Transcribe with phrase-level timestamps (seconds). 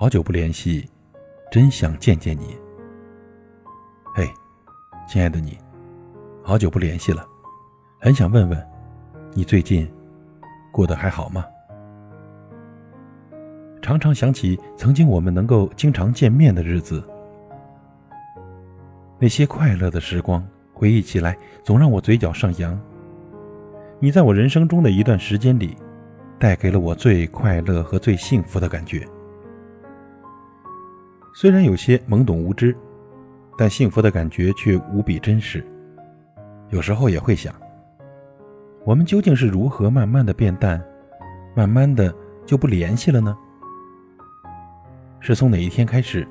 [0.00, 0.88] 好久不联系，
[1.50, 2.56] 真想见见你。
[4.14, 4.30] 嘿，
[5.08, 5.58] 亲爱的你，
[6.40, 7.26] 好久不联系了，
[7.98, 8.68] 很想问问，
[9.34, 9.90] 你最近
[10.70, 11.44] 过得还好吗？
[13.82, 17.02] 常常想起曾经我们能够经常见面的日子，
[19.18, 22.80] 那些快乐的时光，回忆起来总让我嘴角上扬。
[23.98, 25.76] 你在我人生中的一段时间里，
[26.38, 29.04] 带给了我最快乐和最幸福的感觉。
[31.40, 32.76] 虽然有些懵懂无知，
[33.56, 35.64] 但幸福的感觉却无比真实。
[36.70, 37.54] 有时候也会想，
[38.84, 40.84] 我们究竟是如何慢慢的变淡，
[41.54, 42.12] 慢慢的
[42.44, 43.38] 就不联系了呢？
[45.20, 46.26] 是从哪一天开始，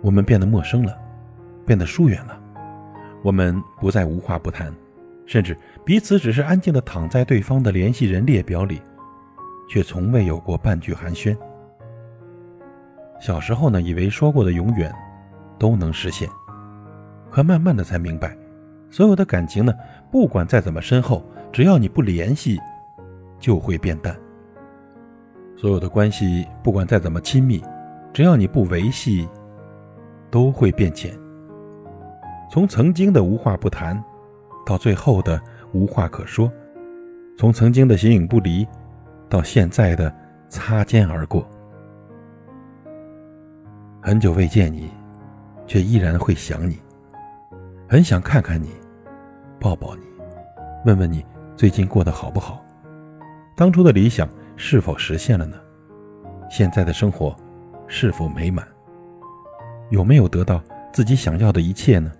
[0.00, 0.96] 我们变得陌生了，
[1.66, 2.40] 变得疏远了？
[3.24, 4.72] 我们不再无话不谈，
[5.26, 8.80] 甚至彼此只是安静的躺在对方的联系人列表里，
[9.68, 11.36] 却从未有过半句寒暄。
[13.20, 14.90] 小时候呢，以为说过的永远
[15.58, 16.26] 都能实现，
[17.30, 18.34] 可慢慢的才明白，
[18.90, 19.74] 所有的感情呢，
[20.10, 22.58] 不管再怎么深厚，只要你不联系，
[23.38, 24.14] 就会变淡；
[25.54, 27.62] 所有的关系不管再怎么亲密，
[28.12, 29.28] 只要你不维系，
[30.30, 31.12] 都会变浅。
[32.50, 34.02] 从曾经的无话不谈，
[34.64, 35.38] 到最后的
[35.72, 36.50] 无话可说；
[37.36, 38.66] 从曾经的形影不离，
[39.28, 40.12] 到现在的
[40.48, 41.46] 擦肩而过。
[44.02, 44.90] 很久未见你，
[45.66, 46.80] 却依然会想你。
[47.86, 48.70] 很想看看你，
[49.60, 50.02] 抱抱你，
[50.86, 51.22] 问问你
[51.54, 52.64] 最近过得好不好？
[53.54, 55.58] 当初的理想是否实现了呢？
[56.48, 57.36] 现在的生活
[57.88, 58.66] 是否美满？
[59.90, 60.62] 有没有得到
[60.94, 62.10] 自己想要的一切呢？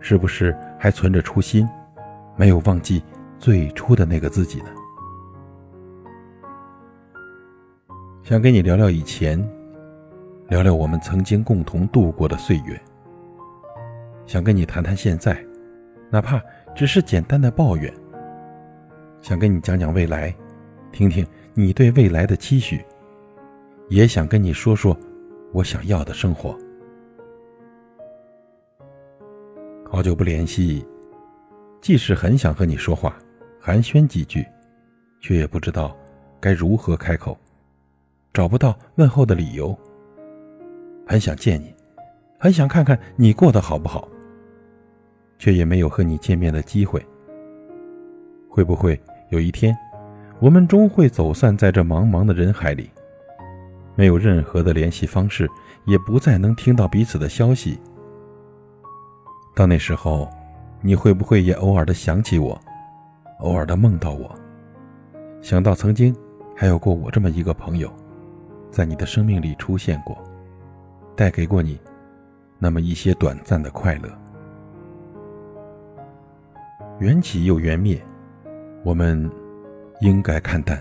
[0.00, 1.68] 是不是还存着初心，
[2.34, 3.00] 没有忘记
[3.38, 4.70] 最初的那个自己呢？
[8.24, 9.40] 想跟你聊聊以前。
[10.52, 12.78] 聊聊我们曾经共同度过的岁月。
[14.26, 15.42] 想跟你谈谈现在，
[16.10, 16.38] 哪怕
[16.76, 17.90] 只是简单的抱怨。
[19.22, 20.34] 想跟你讲讲未来，
[20.92, 22.84] 听听你对未来的期许。
[23.88, 24.94] 也想跟你说说
[25.54, 26.54] 我想要的生活。
[29.90, 30.86] 好久不联系，
[31.80, 33.16] 即使很想和你说话，
[33.58, 34.46] 寒暄几句，
[35.18, 35.96] 却也不知道
[36.38, 37.38] 该如何开口，
[38.34, 39.74] 找不到问候的理由。
[41.06, 41.74] 很想见你，
[42.38, 44.08] 很想看看你过得好不好，
[45.38, 47.04] 却也没有和你见面的机会。
[48.48, 49.76] 会不会有一天，
[50.38, 52.90] 我们终会走散在这茫茫的人海里，
[53.94, 55.48] 没有任何的联系方式，
[55.86, 57.78] 也不再能听到彼此的消息？
[59.54, 60.28] 到那时候，
[60.80, 62.58] 你会不会也偶尔的想起我，
[63.40, 64.34] 偶尔的梦到我，
[65.40, 66.14] 想到曾经
[66.56, 67.90] 还有过我这么一个朋友，
[68.70, 70.16] 在你的生命里出现过？
[71.14, 71.78] 带给过你
[72.58, 74.08] 那么一些短暂的快乐，
[76.98, 78.00] 缘起又缘灭，
[78.84, 79.30] 我们
[80.00, 80.80] 应该看淡。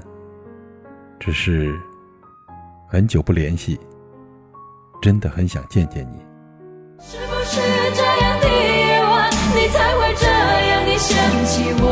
[1.20, 1.78] 只是
[2.88, 3.80] 很久不联系，
[5.02, 6.18] 真的很想见见你。
[7.00, 7.62] 是不是
[7.94, 11.91] 这样的夜晚，你才会这样的想起我？